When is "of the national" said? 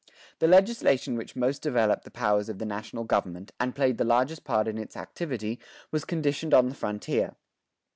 2.49-3.03